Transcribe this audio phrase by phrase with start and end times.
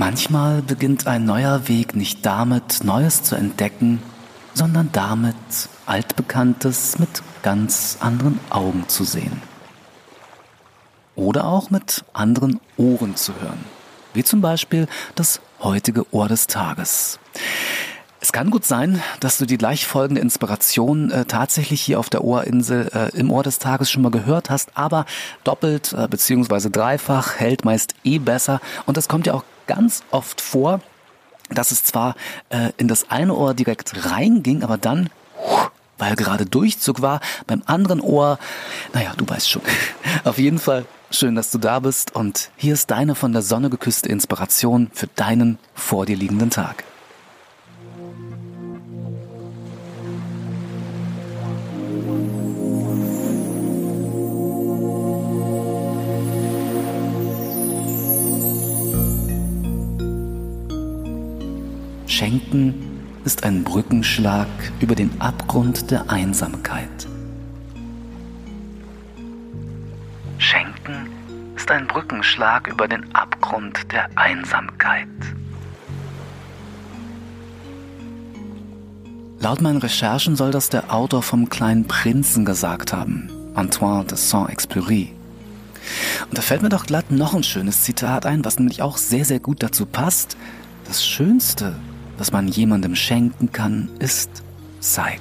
[0.00, 4.02] Manchmal beginnt ein neuer Weg nicht damit, Neues zu entdecken,
[4.54, 5.36] sondern damit,
[5.84, 9.42] Altbekanntes mit ganz anderen Augen zu sehen.
[11.16, 13.62] Oder auch mit anderen Ohren zu hören,
[14.14, 17.18] wie zum Beispiel das heutige Ohr des Tages.
[18.22, 22.24] Es kann gut sein, dass du die gleich folgende Inspiration äh, tatsächlich hier auf der
[22.24, 25.04] Ohrinsel äh, im Ohr des Tages schon mal gehört hast, aber
[25.44, 30.40] doppelt äh, beziehungsweise dreifach hält meist eh besser und das kommt ja auch ganz oft
[30.40, 30.80] vor,
[31.48, 32.14] dass es zwar
[32.50, 35.10] äh, in das eine Ohr direkt reinging, aber dann,
[35.98, 38.38] weil gerade Durchzug war, beim anderen Ohr,
[38.92, 39.62] naja, du weißt schon.
[40.24, 43.68] Auf jeden Fall schön, dass du da bist und hier ist deine von der Sonne
[43.68, 46.84] geküsste Inspiration für deinen vor dir liegenden Tag.
[62.10, 62.74] Schenken
[63.24, 64.48] ist ein Brückenschlag
[64.80, 67.06] über den Abgrund der Einsamkeit.
[70.36, 71.08] Schenken
[71.54, 75.06] ist ein Brückenschlag über den Abgrund der Einsamkeit.
[79.38, 85.10] Laut meinen Recherchen soll das der Autor vom kleinen Prinzen gesagt haben, Antoine de Saint-Exupéry.
[86.28, 89.24] Und da fällt mir doch glatt noch ein schönes Zitat ein, was nämlich auch sehr,
[89.24, 90.36] sehr gut dazu passt.
[90.86, 91.76] Das Schönste,
[92.20, 94.30] was man jemandem schenken kann, ist
[94.78, 95.20] Zeit.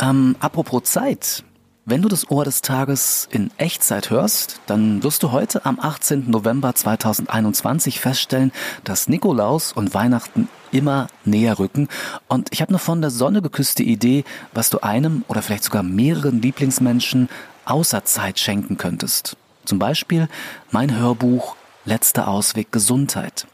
[0.00, 1.44] Ähm, apropos Zeit.
[1.84, 6.30] Wenn du das Ohr des Tages in Echtzeit hörst, dann wirst du heute am 18.
[6.30, 8.52] November 2021 feststellen,
[8.84, 11.88] dass Nikolaus und Weihnachten immer näher rücken.
[12.28, 15.82] Und ich habe eine von der Sonne geküsste Idee, was du einem oder vielleicht sogar
[15.82, 17.28] mehreren Lieblingsmenschen
[17.64, 19.36] außer Zeit schenken könntest.
[19.64, 20.28] Zum Beispiel
[20.70, 23.46] mein Hörbuch Letzter Ausweg Gesundheit.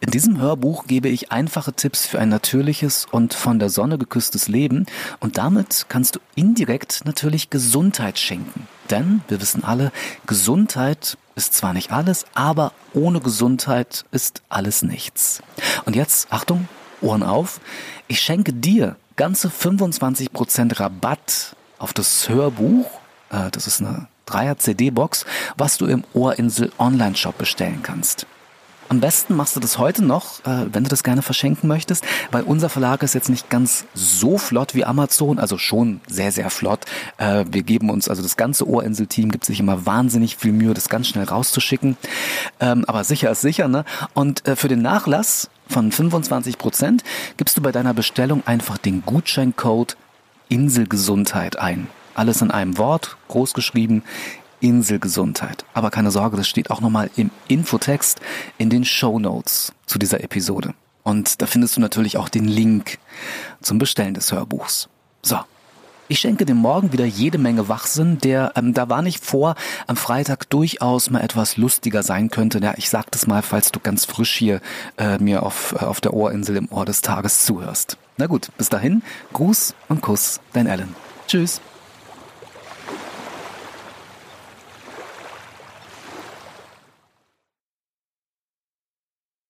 [0.00, 4.48] In diesem Hörbuch gebe ich einfache Tipps für ein natürliches und von der Sonne geküsstes
[4.48, 4.86] Leben
[5.20, 8.68] und damit kannst du indirekt natürlich Gesundheit schenken.
[8.90, 9.92] Denn wir wissen alle,
[10.26, 15.42] Gesundheit ist zwar nicht alles, aber ohne Gesundheit ist alles nichts.
[15.84, 16.68] Und jetzt, Achtung,
[17.00, 17.60] Ohren auf,
[18.08, 22.86] ich schenke dir ganze 25% Rabatt auf das Hörbuch,
[23.30, 25.24] äh, das ist eine Dreier CD-Box,
[25.56, 28.26] was du im Ohrinsel Online-Shop bestellen kannst.
[28.90, 32.42] Am besten machst du das heute noch, äh, wenn du das gerne verschenken möchtest, weil
[32.42, 36.80] unser Verlag ist jetzt nicht ganz so flott wie Amazon, also schon sehr, sehr flott.
[37.18, 40.88] Äh, wir geben uns, also das ganze Ohrinsel-Team gibt sich immer wahnsinnig viel Mühe, das
[40.88, 41.98] ganz schnell rauszuschicken.
[42.60, 43.84] Ähm, aber sicher ist sicher, ne?
[44.14, 47.04] Und äh, für den Nachlass von 25 Prozent
[47.36, 49.98] gibst du bei deiner Bestellung einfach den Gutscheincode
[50.48, 51.88] Inselgesundheit ein.
[52.14, 54.02] Alles in einem Wort, groß geschrieben,
[54.60, 55.64] Inselgesundheit.
[55.74, 58.20] Aber keine Sorge, das steht auch nochmal im Infotext
[58.58, 60.74] in den Show Notes zu dieser Episode.
[61.02, 62.98] Und da findest du natürlich auch den Link
[63.62, 64.88] zum Bestellen des Hörbuchs.
[65.22, 65.38] So.
[66.10, 69.96] Ich schenke dem Morgen wieder jede Menge Wachsinn, der ähm, da war nicht vor, am
[69.96, 72.60] Freitag durchaus mal etwas lustiger sein könnte.
[72.60, 74.62] Ja, ich sag das mal, falls du ganz frisch hier
[74.96, 77.98] äh, mir auf, äh, auf der Ohrinsel im Ohr des Tages zuhörst.
[78.16, 79.02] Na gut, bis dahin,
[79.34, 80.94] Gruß und Kuss, dein Alan.
[81.26, 81.60] Tschüss.